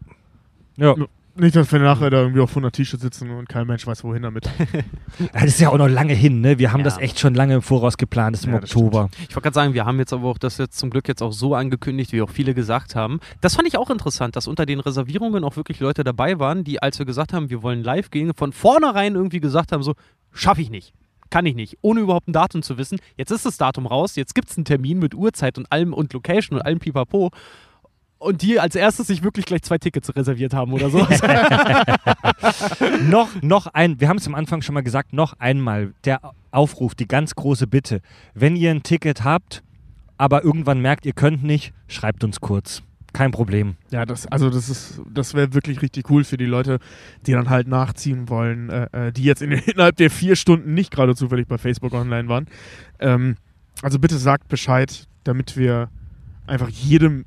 [0.77, 0.95] Ja.
[1.41, 4.21] Nicht, dass wir nachher da irgendwie auf 100 T-Shirts sitzen und kein Mensch weiß, wohin
[4.21, 4.47] damit.
[5.33, 6.59] Das ist ja auch noch lange hin, ne?
[6.59, 6.83] Wir haben Ja.
[6.85, 9.09] das echt schon lange im Voraus geplant, das ist im Ja, das Oktober.
[9.27, 11.33] Ich wollte gerade sagen, wir haben jetzt aber auch das jetzt zum Glück jetzt auch
[11.33, 13.19] so angekündigt, wie auch viele gesagt haben.
[13.41, 16.79] Das fand ich auch interessant, dass unter den Reservierungen auch wirklich Leute dabei waren, die,
[16.81, 19.95] als wir gesagt haben, wir wollen live gehen, von vornherein irgendwie gesagt haben, so,
[20.31, 20.93] schaffe ich nicht.
[21.31, 22.99] Kann ich nicht, ohne überhaupt ein Datum zu wissen.
[23.17, 26.13] Jetzt ist das Datum raus, jetzt gibt es einen Termin mit Uhrzeit und allem und
[26.13, 27.31] Location und allem Pipapo.
[28.21, 30.99] Und die als erstes sich wirklich gleich zwei Tickets reserviert haben oder so.
[33.09, 36.93] noch, noch ein, wir haben es am Anfang schon mal gesagt, noch einmal der Aufruf,
[36.93, 37.99] die ganz große Bitte.
[38.35, 39.63] Wenn ihr ein Ticket habt,
[40.19, 42.83] aber irgendwann merkt, ihr könnt nicht, schreibt uns kurz.
[43.11, 43.75] Kein Problem.
[43.89, 46.77] Ja, das, also das ist, das wäre wirklich richtig cool für die Leute,
[47.25, 50.91] die dann halt nachziehen wollen, äh, äh, die jetzt in, innerhalb der vier Stunden nicht
[50.91, 52.45] gerade zufällig bei Facebook online waren.
[52.99, 53.37] Ähm,
[53.81, 55.07] also bitte sagt Bescheid.
[55.23, 55.89] damit wir
[56.45, 57.25] einfach jedem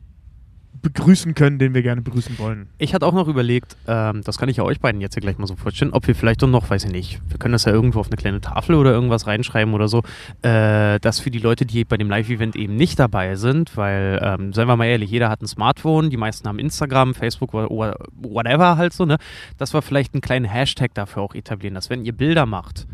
[0.84, 2.68] begrüßen können, den wir gerne begrüßen wollen.
[2.78, 5.38] Ich hatte auch noch überlegt, ähm, das kann ich ja euch beiden jetzt hier gleich
[5.38, 7.72] mal so vorstellen, ob wir vielleicht doch noch, weiß ich nicht, wir können das ja
[7.72, 10.02] irgendwo auf eine kleine Tafel oder irgendwas reinschreiben oder so,
[10.42, 14.52] äh, dass für die Leute, die bei dem Live-Event eben nicht dabei sind, weil, ähm,
[14.52, 18.92] seien wir mal ehrlich, jeder hat ein Smartphone, die meisten haben Instagram, Facebook whatever halt
[18.92, 19.16] so, ne,
[19.58, 22.86] dass wir vielleicht einen kleinen Hashtag dafür auch etablieren, dass wenn ihr Bilder macht,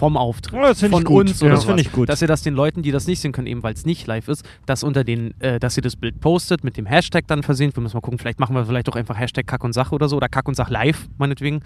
[0.00, 1.28] vom Auftritt, Ja, das find ich von gut.
[1.28, 2.08] uns Ja, oder das find sowas, ich gut.
[2.08, 4.28] dass ihr das den Leuten, die das nicht sehen können, eben weil es nicht live
[4.28, 7.70] ist, dass unter den, äh, dass ihr das Bild postet, mit dem Hashtag dann versehen.
[7.74, 10.08] Wir müssen mal gucken, vielleicht machen wir vielleicht auch einfach Hashtag Kack und Sach oder
[10.08, 11.60] so oder Kack und Sach live, meinetwegen,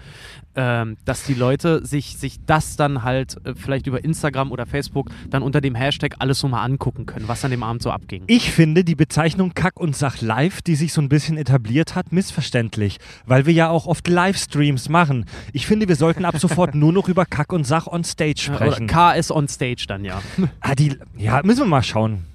[0.55, 5.09] ähm, dass die Leute sich, sich das dann halt äh, vielleicht über Instagram oder Facebook
[5.29, 8.23] dann unter dem Hashtag alles so mal angucken können, was an dem Abend so abging.
[8.27, 12.11] Ich finde die Bezeichnung Kack und Sach live, die sich so ein bisschen etabliert hat,
[12.11, 15.23] missverständlich, weil wir ja auch oft Livestreams machen.
[15.53, 18.71] Ich finde, wir sollten ab sofort nur noch über Kack und Sach on Stage Oder
[18.71, 18.87] sprechen.
[18.87, 20.21] KS on Stage dann, ja.
[20.61, 22.25] ah, die, ja, müssen wir mal schauen.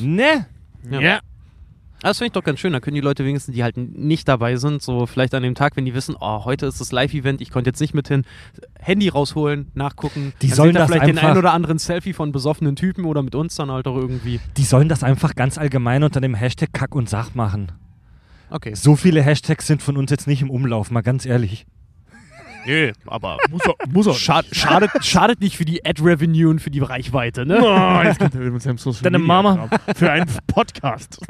[0.00, 0.46] Ne?
[0.90, 1.20] Ja.
[2.04, 2.74] Das finde ich doch ganz schön.
[2.74, 5.74] Da können die Leute wenigstens, die halt nicht dabei sind, so vielleicht an dem Tag,
[5.76, 8.24] wenn die wissen, oh, heute ist das Live-Event, ich konnte jetzt nicht mit hin,
[8.78, 10.34] Handy rausholen, nachgucken.
[10.42, 13.22] Die Dann sollen das vielleicht den einfach- ein oder anderen Selfie von besoffenen Typen oder
[13.22, 14.38] mit uns dann halt auch irgendwie.
[14.58, 17.72] Die sollen das einfach ganz allgemein unter dem Hashtag Kack und Sach machen.
[18.50, 18.74] Okay.
[18.74, 21.64] So viele Hashtags sind von uns jetzt nicht im Umlauf, mal ganz ehrlich.
[22.66, 24.14] Nö, aber Muss er, muss er.
[24.14, 27.58] schad, schadet, schadet nicht für die Ad-Revenue und für die Reichweite, ne?
[27.62, 29.68] Oh, jetzt kommt er mit seinem Social Deine Media Mama.
[29.94, 31.20] Für einen Podcast.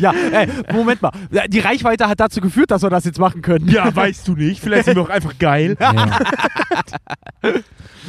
[0.00, 1.12] Ja, ey, Moment mal.
[1.48, 3.68] Die Reichweite hat dazu geführt, dass wir das jetzt machen können.
[3.68, 4.60] Ja, weißt du nicht.
[4.60, 5.76] Vielleicht sind wir auch einfach geil.
[5.78, 6.18] Ja.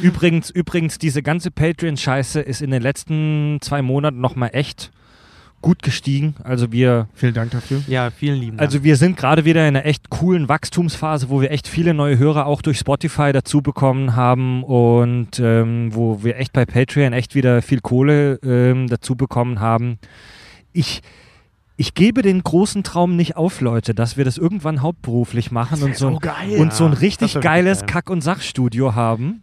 [0.02, 4.90] übrigens, übrigens, diese ganze Patreon-Scheiße ist in den letzten zwei Monaten nochmal echt
[5.60, 6.34] gut gestiegen.
[6.44, 7.82] Also wir, Vielen Dank dafür.
[7.88, 8.66] Ja, vielen lieben Dank.
[8.68, 12.16] also wir sind gerade wieder in einer echt coolen Wachstumsphase, wo wir echt viele neue
[12.18, 17.34] Hörer auch durch Spotify dazu bekommen haben und ähm, wo wir echt bei Patreon echt
[17.34, 19.98] wieder viel Kohle ähm, dazu bekommen haben.
[20.72, 21.00] Ich
[21.80, 25.94] ich gebe den großen Traum nicht auf, Leute, dass wir das irgendwann hauptberuflich machen und
[25.96, 26.58] so, ein- geil.
[26.58, 27.86] und so ein richtig geiles geil.
[27.86, 29.42] Kack- und Sachstudio haben.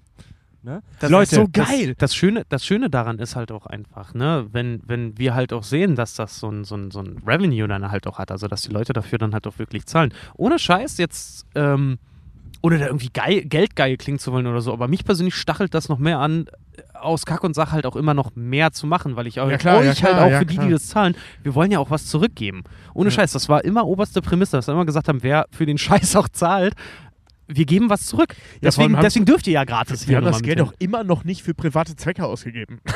[0.65, 0.81] Ne?
[0.99, 1.93] Das Leute, ist so das- geil.
[1.99, 5.63] Das, Schöne, das Schöne daran ist halt auch einfach, ne, wenn, wenn wir halt auch
[5.63, 8.47] sehen, dass das so ein, so, ein, so ein Revenue dann halt auch hat, also
[8.47, 10.11] dass die Leute dafür dann halt auch wirklich zahlen.
[10.35, 11.99] Ohne Scheiß jetzt, ähm,
[12.63, 15.87] ohne da irgendwie geil, geldgeil klingen zu wollen oder so, aber mich persönlich stachelt das
[15.87, 16.47] noch mehr an,
[16.93, 19.57] aus Kack und Sach halt auch immer noch mehr zu machen, weil ich auch Ja,
[19.57, 21.77] klar, euch ja, halt klar, auch ja, für die, die das zahlen, wir wollen ja
[21.79, 22.63] auch was zurückgeben.
[22.95, 23.11] Ohne.
[23.11, 26.15] Scheiß, das war immer oberste Prämisse, dass wir immer gesagt haben, wer für den Scheiß
[26.15, 26.73] auch zahlt,
[27.47, 28.29] wir geben was zurück.
[28.55, 31.03] Ja, Deswegen, haben- deswegen dürft ihr ja gratis Wir hier haben das Geld auch immer
[31.03, 32.79] noch nicht für private Zwecke ausgegeben.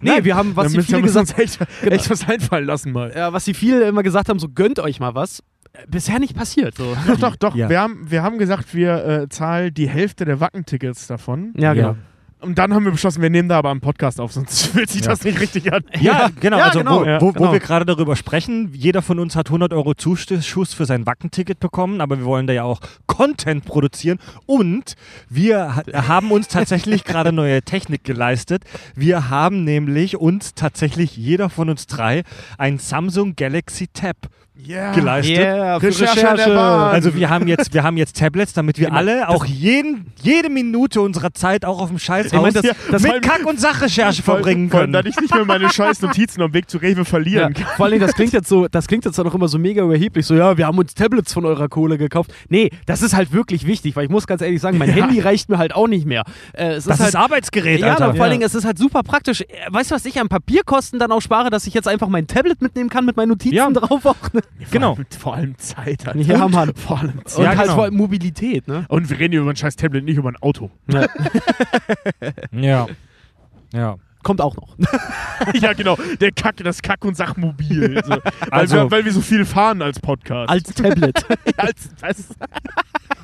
[0.00, 1.94] Nee, wir haben, was müssen viele gesagt, echt, Genau.
[1.94, 3.12] echt was einfallen lassen mal.
[3.14, 5.42] ja, was die viele immer gesagt haben, so gönnt euch mal was.
[5.88, 6.76] Bisher nicht passiert.
[6.76, 6.96] So.
[7.06, 7.54] Doch, doch, doch.
[7.54, 7.68] Ja.
[7.68, 11.52] Wir, haben, wir haben gesagt, wir äh, zahlen die Hälfte der Wackentickets davon.
[11.56, 11.88] Ja, genau.
[11.90, 11.96] Ja.
[12.44, 15.00] Und dann haben wir beschlossen, wir nehmen da aber einen Podcast auf, sonst fühlt sich
[15.02, 15.08] Ja.
[15.08, 15.82] das nicht richtig an.
[15.98, 16.58] Ja, genau.
[16.58, 17.00] Ja, also genau.
[17.00, 17.48] wo, Ja, wo, genau.
[17.48, 21.58] wo wir gerade darüber sprechen, jeder von uns hat 100 Euro Zuschuss für sein Wackenticket
[21.58, 24.94] bekommen, aber wir wollen da ja auch Content produzieren und
[25.28, 28.62] wir ha haben uns tatsächlich gerade neue Technik geleistet.
[28.94, 32.22] Wir haben nämlich uns tatsächlich, jeder von uns drei,
[32.58, 34.16] ein Samsung Galaxy Tab
[34.56, 34.92] Yeah.
[34.94, 35.36] geleistet.
[35.36, 36.92] Yeah, für Recherche Bahn.
[36.94, 38.98] Also wir haben jetzt, wir haben jetzt Tablets, damit wir Genau.
[38.98, 43.02] alle auch jeden, jede Minute unserer Zeit auch auf dem Scheißhaus Ich meine, das- das-
[43.02, 44.92] mit allem- Kack- und Sachrecherche verbringen allem, können.
[44.92, 47.66] dass ich nicht mehr meine scheiß Notizen am Weg zu Rewe Ja, verlieren kann.
[47.76, 50.36] vor allem, das klingt jetzt so, das klingt jetzt auch immer so mega überheblich, so
[50.36, 52.32] ja, wir haben uns Tablets von eurer Kohle gekauft.
[52.48, 54.94] Nee, das ist halt wirklich wichtig, weil ich muss ganz ehrlich sagen, mein Ja.
[54.94, 56.22] Handy reicht mir halt auch nicht mehr.
[56.52, 58.04] Äh, es das ist halt, ist Arbeitsgerät, ja, Alter.
[58.04, 59.40] aber vor allen Dingen, es ist halt super praktisch.
[59.40, 62.28] Äh, Weißt du, was ich an Papierkosten dann auch spare, dass ich jetzt einfach mein
[62.28, 63.68] Tablet mitnehmen kann mit meinen Notizen Ja.
[63.70, 64.14] drauf auch.
[64.32, 64.42] Ne?
[64.70, 64.94] Genau.
[64.94, 66.06] Vor allem, vor allem Zeit.
[66.06, 66.16] Alter.
[66.18, 66.72] Ja, Und Mann.
[66.74, 67.38] Vor allem Zeit.
[67.38, 67.74] Und Ja, halt genau.
[67.74, 68.84] vor allem Mobilität, ne?
[68.88, 70.70] Und wir reden hier über ein scheiß Tablet, nicht über ein Auto.
[70.88, 71.06] Ja.
[72.52, 72.86] Ja.
[73.72, 73.96] Ja.
[74.22, 74.76] Kommt auch noch.
[75.60, 75.98] ja, genau.
[76.20, 78.00] Der Kack, das Kack- und Sachmobil.
[78.06, 80.48] Weil, Also- wir, weil wir so viel fahren als Podcast.
[80.50, 81.26] Als Tablet.
[81.58, 82.28] als was?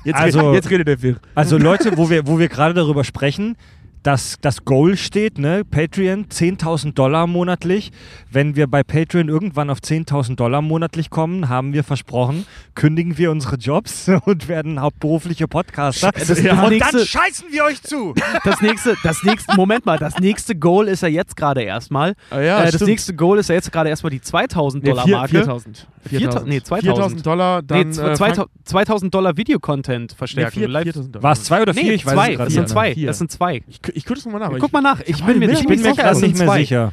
[0.04, 1.16] Jetzt, Also- redet, jetzt redet der Wirr.
[1.34, 3.56] Also Leute, wo wir, wo wir gerade darüber sprechen,
[4.02, 5.62] dass das Goal steht, ne?
[5.70, 7.92] Patreon 10.000 Dollar monatlich.
[8.30, 13.30] Wenn wir bei Patreon irgendwann auf 10.000 Dollar monatlich kommen, haben wir versprochen, kündigen wir
[13.30, 16.12] unsere Jobs und werden hauptberufliche Podcaster.
[16.12, 16.62] Das Ja.
[16.62, 18.14] und nächste, dann scheißen wir euch zu.
[18.44, 22.14] das nächste, das nächste, Moment mal, das nächste Goal ist ja jetzt gerade erstmal.
[22.30, 25.16] Ah, ja, äh, das nächste Goal ist ja jetzt gerade erstmal die 2000 Dollar vier-
[25.16, 25.30] Marke.
[25.36, 25.86] 4000.
[26.08, 26.82] 4000, nee, 2000.
[26.96, 27.90] 4000 Dollar, dann.
[27.90, 30.52] nee, äh, 2000, 2000 Dollar Videocontent verstärken.
[30.60, 31.22] nee, vier- Live- 4000 Dollar.
[31.22, 31.82] War es zwei oder vier?
[31.82, 32.32] Nee, ich weiß zwei.
[32.32, 32.94] es Das sind zwei.
[32.94, 33.62] Das sind zwei.
[33.68, 34.48] Ich, ich gucke das nochmal nach.
[34.48, 35.00] aber Guck mal nach.
[35.06, 36.60] Ich hab bin mir Ich bin mir gerade nicht mehr zwei.
[36.60, 36.92] sicher.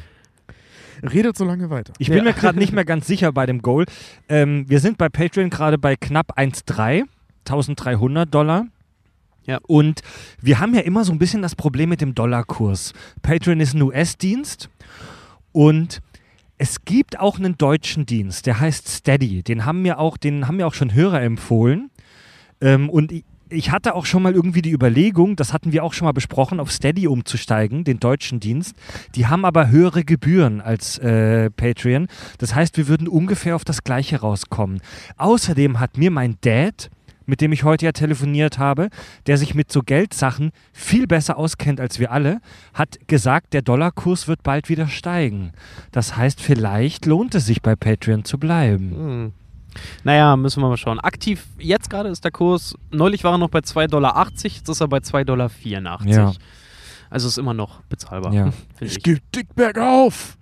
[1.02, 1.92] ich redet so lange weiter.
[1.98, 2.24] Ich bin Ja.
[2.24, 3.84] mir gerade nicht mehr ganz sicher bei dem Goal.
[4.28, 7.04] Ähm, wir sind bei Patreon gerade bei knapp 1,3,
[7.46, 8.66] 1300 Dollar.
[9.46, 9.58] Ja.
[9.66, 10.02] Und
[10.42, 12.92] wir haben ja immer so ein bisschen das Problem mit dem Dollarkurs.
[13.22, 14.68] Patreon ist ein US-Dienst
[15.52, 16.00] Und
[16.58, 19.42] es gibt auch einen deutschen Dienst, der heißt Steady.
[19.42, 21.90] Den haben mir auch, den haben mir auch schon Hörer empfohlen.
[22.60, 23.12] Ähm, und
[23.50, 26.60] ich, hatte auch schon mal irgendwie die Überlegung, das hatten wir auch schon mal besprochen,
[26.60, 28.74] auf Steady umzusteigen, den deutschen Dienst.
[29.14, 32.08] Die haben aber höhere Gebühren als äh, Patreon.
[32.38, 34.80] Das heißt, wir würden ungefähr auf das gleiche rauskommen.
[35.16, 36.90] Außerdem hat mir mein Dad,
[37.26, 38.88] mit dem ich heute ja telefoniert habe,
[39.26, 42.40] der sich mit so Geldsachen viel besser auskennt als wir alle,
[42.72, 45.52] hat gesagt, der Dollarkurs wird bald wieder steigen.
[45.92, 48.90] Das heißt, vielleicht lohnt es sich bei Patreon zu bleiben.
[48.90, 49.32] Hm.
[50.04, 51.00] Naja, müssen wir mal schauen.
[51.00, 54.80] Aktiv, jetzt gerade ist der Kurs, neulich war er noch bei 2,80 Dollar, jetzt ist
[54.80, 55.50] er bei 2,84 Dollar.
[56.04, 56.32] Ja.
[57.10, 58.32] Also ist immer noch bezahlbar.
[58.32, 58.50] Ja.
[58.80, 59.02] ich.
[59.02, 60.36] geht dick bergauf.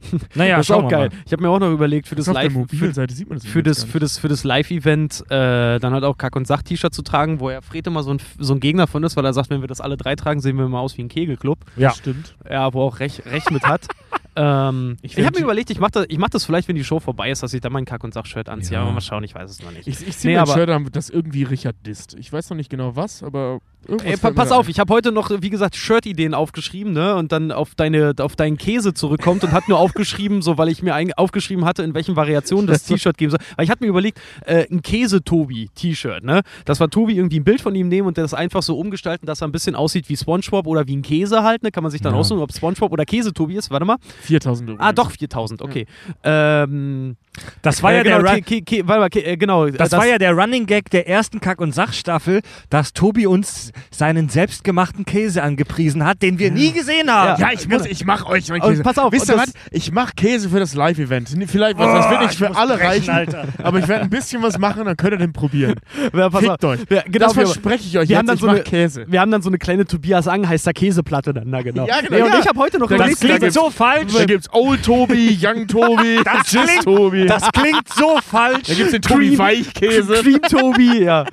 [0.34, 1.08] Naja, das ist auch geil.
[1.08, 1.18] mal.
[1.26, 3.98] Ich habe mir auch noch überlegt, für das der Live, für, das für das, für
[3.98, 7.60] das, für das Live-Event äh, dann halt auch Kack- und Sach-T-Shirt zu tragen, wo ja
[7.60, 9.80] Fred immer so ein, so ein Gegner von ist, weil er sagt, wenn wir das
[9.80, 11.58] alle drei tragen, sehen wir immer aus wie ein Kegelclub.
[11.76, 11.90] Ja.
[11.92, 12.36] Stimmt.
[12.48, 13.86] Ja, wo auch recht, recht mit hat.
[14.36, 16.84] ähm, Ich ich habe mir überlegt, ich mache das, ich mach das vielleicht, wenn die
[16.84, 18.74] Show vorbei ist, dass ich dann mein Kack- und Sach-Shirt anziehe.
[18.76, 18.82] Ja.
[18.82, 19.88] Aber mal schauen, ich weiß es noch nicht.
[19.88, 22.14] Ich, ich ziehe Nee, mir ein aber- Shirt an, das irgendwie Richard disst.
[22.18, 23.58] Ich weiß noch nicht genau was, aber.
[24.04, 24.70] Ey, pass auf, ein.
[24.70, 27.14] ich habe heute noch, wie gesagt, Shirt-Ideen aufgeschrieben, ne?
[27.16, 30.82] Und dann auf, deine, auf deinen Käse zurückkommt und hat nur aufgeschrieben, so weil ich
[30.82, 33.40] mir ein, aufgeschrieben hatte, in welchen Variationen das T-Shirt geben soll.
[33.56, 36.42] Weil ich hatte mir überlegt, äh, ein Käse-Tobi-T-Shirt, ne?
[36.64, 39.40] Das war Tobi irgendwie ein Bild von ihm nehmen und das einfach so umgestalten, dass
[39.42, 41.70] er ein bisschen aussieht wie Spongebob oder wie ein Käse halt, ne?
[41.70, 42.18] Kann man sich dann Ja.
[42.20, 43.70] aussuchen, ob Spongebob oder Käse-Tobi ist.
[43.70, 43.96] Warte mal.
[44.22, 44.78] 4000 Euro.
[44.80, 45.86] Ah, doch, 4000, okay.
[46.24, 47.16] Ähm,
[47.62, 49.66] Das war ja äh, genau, der Run Ke- Ke- warte mal, Ke- äh, genau.
[49.68, 54.28] Das, war ja der Running Gag der ersten Kack- und Sachstaffel, dass Tobi uns seinen
[54.28, 57.40] selbstgemachten Käse angepriesen hat, den wir nie gesehen haben.
[57.40, 58.82] Ja, ich muss, ich mach euch mein Und Käse.
[58.82, 59.54] pass auf, Wisst und ihr das- was?
[59.70, 61.28] Ich mach Käse für das Live-Event.
[61.46, 63.26] Vielleicht, was, das wird nicht für alle reichen,
[63.62, 65.74] aber ich werde ein bisschen was machen, dann könnt ihr den probieren.
[66.16, 66.50] Ja, pass auf.
[66.52, 66.80] Fickt euch.
[66.90, 68.18] Ja, genau, das wir- verspreche ich euch wir jetzt.
[68.18, 69.04] haben dann ich so mach eine- Käse.
[69.08, 71.86] Wir haben dann so eine kleine Tobias Angheister Käseplatte dann, na genau.
[71.86, 72.38] Ja, genau, Nee, und ja.
[72.40, 74.12] ich habe heute noch Das überlegt, klingt klingt so falsch.
[74.14, 77.26] Da gibt's Old Tobi, Young Tobi, Das Jizz Tobi.
[77.26, 78.68] Das klingt so falsch.
[78.68, 81.24] da gibt's den Tobi Cream- Weichkäse, Cream Tobi, ja.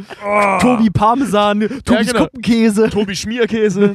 [0.60, 2.23] Tobi Parmesan, Tobis genau.
[2.30, 2.90] Kuppenkäse.
[2.90, 3.94] Tobi Schmierkäse.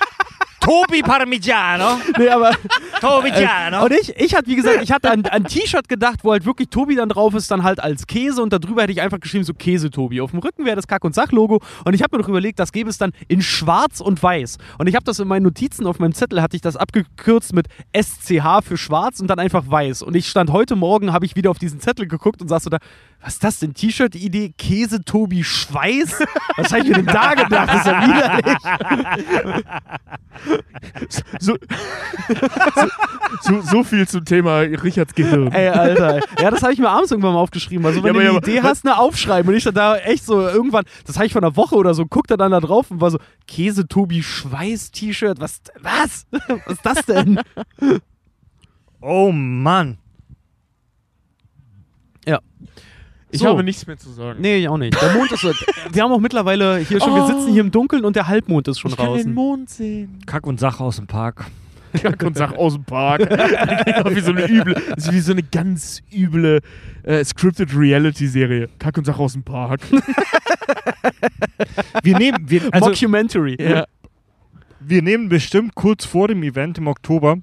[0.60, 2.00] Tobi Parmigiano.
[2.18, 2.56] Nee, aber
[3.00, 3.84] Tobigiano.
[3.84, 6.68] und ich, ich hatte, wie gesagt, ich hatte an ein T-Shirt gedacht, wo halt wirklich
[6.68, 9.54] Tobi dann drauf ist, dann halt als Käse und darüber hätte ich einfach geschrieben, so
[9.54, 10.20] Käse-Tobi.
[10.20, 12.72] Auf dem Rücken wäre das Kack- und Sach-Logo und ich habe mir noch überlegt, das
[12.72, 14.58] gäbe es dann in schwarz und weiß.
[14.78, 17.68] Und ich habe das in meinen Notizen auf meinem Zettel, hatte ich das abgekürzt mit
[17.92, 20.02] SCH für schwarz und dann einfach weiß.
[20.02, 22.70] Und ich stand heute Morgen, habe ich wieder auf diesen Zettel geguckt und saß so
[22.70, 22.78] da,
[23.20, 23.72] was ist das denn?
[23.74, 26.20] T-Shirt-Idee, Käse-Tobi Schweiß?
[26.56, 27.68] Was habe ich mir denn da gedacht?
[27.68, 28.58] Das ist ja widerlich.
[31.38, 31.56] So,
[32.74, 32.83] so,
[33.42, 35.50] so, so viel zum Thema Richards Gehirn.
[35.52, 36.20] Ey, Alter.
[36.40, 37.84] Ja, das habe ich mir abends irgendwann mal aufgeschrieben.
[37.86, 39.50] Also, wenn Ja, du eine aber- Idee hast, ne, aufschreiben.
[39.50, 42.06] Und ich dann da echt so irgendwann, das habe ich vor einer Woche oder so,
[42.06, 45.38] guckte dann da drauf und war so, Käse-Tobi Schweiß-T-Shirt.
[45.40, 45.60] Was?
[45.82, 46.26] Was?
[46.30, 47.40] Was ist das denn?
[49.00, 49.98] Oh Mann.
[52.26, 52.40] Ja.
[53.30, 53.48] Ich So.
[53.48, 54.40] habe nichts mehr zu sagen.
[54.40, 55.00] Nee, ich auch nicht.
[55.00, 55.52] Der Mond ist so.
[55.92, 57.26] Wir haben auch mittlerweile hier schon, wir Oh.
[57.26, 59.34] sitzen hier im Dunkeln und der Halbmond ist schon ich kann den draußen.
[59.34, 60.20] Mond sehen.
[60.24, 61.44] Kack und Sach aus dem Park.
[61.94, 63.20] Kack und Sach aus dem Park.
[64.10, 66.60] wie so eine üble, ist wie so eine ganz üble
[67.02, 68.68] äh, scripted Reality-Serie.
[68.78, 69.80] Kack und Sach aus dem Park.
[72.02, 73.56] Wir nehmen, wir, also, Mockumentary.
[73.60, 73.86] ja.
[74.80, 77.38] wir nehmen bestimmt kurz vor dem Event im Oktober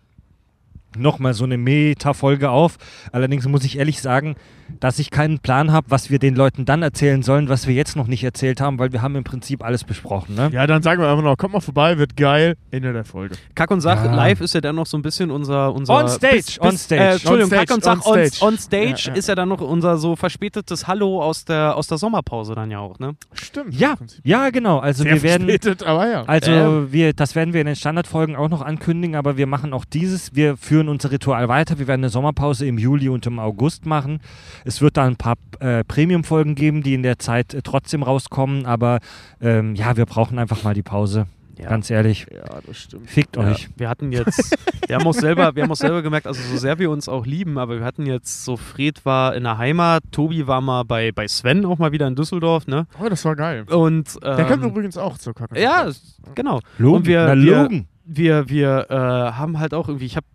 [0.97, 2.77] nochmal so eine Meta-Folge auf.
[3.11, 4.35] Allerdings muss ich ehrlich sagen,
[4.79, 7.95] dass ich keinen Plan habe, was wir den Leuten dann erzählen sollen, was wir jetzt
[7.95, 10.35] noch nicht erzählt haben, weil wir haben im Prinzip alles besprochen.
[10.35, 10.49] Ne?
[10.53, 12.55] ja, dann sagen wir einfach noch, kommt mal vorbei, wird geil.
[12.71, 13.35] Ende der Folge.
[13.55, 14.13] Kack und Sach Ja.
[14.13, 15.73] live ist ja dann noch so ein bisschen unser.
[15.73, 17.01] unser On stage, on stage.
[17.01, 18.45] Äh, Entschuldigung, On stage, Kack und Sach on on, stage.
[18.45, 19.13] on stage Ja, ja.
[19.13, 22.79] ist ja dann noch unser so verspätetes Hallo aus der, aus der Sommerpause dann ja
[22.79, 23.15] auch, ne?
[23.33, 23.73] Stimmt.
[23.73, 24.79] Ja, ja, genau.
[24.79, 26.23] Also Sehr wir werden, verspätet, aber ja.
[26.23, 26.87] also Ähm.
[26.91, 30.35] wir, das werden wir in den Standardfolgen auch noch ankündigen, aber wir machen auch dieses,
[30.35, 31.79] wir führen unser Ritual weiter.
[31.79, 34.19] Wir werden eine Sommerpause im Juli und im August machen.
[34.65, 38.65] Es wird da ein paar äh, Premium-Folgen geben, die in der Zeit äh, trotzdem rauskommen,
[38.65, 38.99] aber
[39.41, 41.27] ähm, ja, wir brauchen einfach mal die Pause.
[41.59, 41.69] Ja.
[41.69, 42.25] Ganz ehrlich.
[42.33, 43.07] ja, das stimmt.
[43.07, 43.69] Fickt Ja, euch.
[43.77, 46.79] wir hatten jetzt, wir haben auch selber, wir haben auch selber gemerkt, also so sehr
[46.79, 50.47] wir uns auch lieben, aber wir hatten jetzt so, Fred war in der Heimat, Tobi
[50.47, 52.87] war mal bei, bei Sven auch mal wieder in Düsseldorf, ne?
[52.99, 53.63] Oh, das war geil.
[53.69, 55.63] Und ähm, Der kommt übrigens auch zur Kack und Sach.
[55.63, 55.91] ja,
[56.33, 56.61] genau.
[56.79, 56.97] Logen.
[56.97, 57.87] Und wir- Na, wir- Logen.
[58.05, 60.25] Wir, wir äh, haben halt auch irgendwie, ich habe,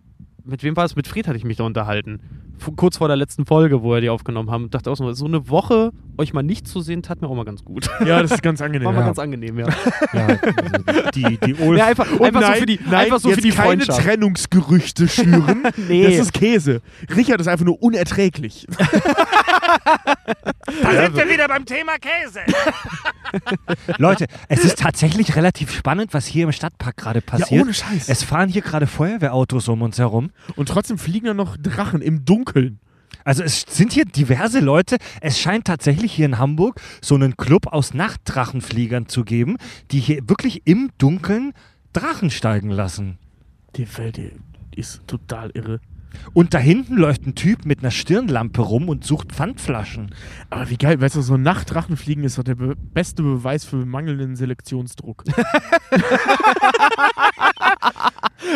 [0.47, 0.95] mit wem war es?
[0.95, 2.19] Mit Fred hatte ich mich da unterhalten.
[2.59, 4.69] F kurz vor der letzten Folge, wo wir die aufgenommen haben.
[4.69, 7.45] Dachte auch so, so eine Woche euch mal nicht zu sehen, tat mir auch mal
[7.45, 7.87] ganz gut.
[8.05, 8.85] Ja, das ist ganz angenehm.
[8.85, 9.05] War mal ja.
[9.05, 9.67] ganz angenehm, ja.
[10.13, 10.27] Ja,
[10.85, 11.77] also die, die Ulf.
[11.77, 13.85] ja einfach Und einfach nein, so für die, nein, einfach so jetzt für die keine.
[13.85, 15.63] Trennungsgerüchte schüren.
[15.87, 16.03] Nee.
[16.03, 16.81] Das ist Käse.
[17.15, 18.65] Richard ist einfach nur unerträglich.
[19.67, 22.41] Da sind wir wieder beim Thema Käse.
[23.97, 27.51] Leute, es ist tatsächlich relativ spannend, was hier im Stadtpark gerade passiert.
[27.51, 28.09] Ja, ohne Scheiß.
[28.09, 30.31] Es fahren hier gerade Feuerwehrautos um uns herum.
[30.55, 32.79] Und trotzdem fliegen da noch Drachen im Dunkeln.
[33.23, 34.97] Also es sind hier diverse Leute.
[35.21, 39.57] Es scheint tatsächlich hier in Hamburg so einen Club aus Nachtdrachenfliegern zu geben,
[39.91, 41.53] die hier wirklich im Dunkeln
[41.93, 43.17] Drachen steigen lassen.
[43.75, 44.31] Die Welt die
[44.75, 45.79] ist total irre.
[46.33, 50.13] Und da hinten läuft ein Typ mit einer Stirnlampe rum und sucht Pfandflaschen.
[50.49, 54.35] Aber wie geil, weißt du, so Nachtdrachenfliegen ist doch der be beste Beweis für mangelnden
[54.35, 55.23] Selektionsdruck.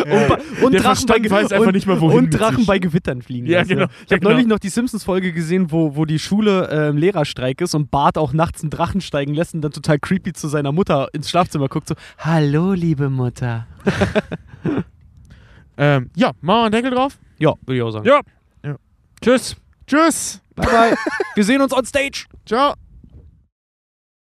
[0.05, 3.45] Und, und Der Drachen bei, und, nicht mehr, wohin und Drachen bei Gewittern fliegen.
[3.47, 3.85] Ja, genau.
[3.85, 4.29] Ich Ja, habe genau.
[4.31, 8.17] neulich noch die Simpsons-Folge gesehen, wo, wo die Schule äh, im Lehrerstreik ist und Bart
[8.17, 11.67] auch nachts einen Drachen steigen lässt und dann total creepy zu seiner Mutter ins Schlafzimmer
[11.67, 13.67] guckt, so, Hallo, liebe Mutter.
[15.81, 17.17] Ähm, ja, machen wir einen Deckel drauf.
[17.39, 18.05] Ja, würde ich auch sagen.
[18.05, 18.21] Ja.
[18.63, 18.75] Ja.
[19.19, 19.55] Tschüss.
[19.87, 20.39] Tschüss.
[20.55, 20.95] Bye, bye.
[21.35, 22.25] Wir sehen uns on stage.
[22.45, 22.75] Ciao.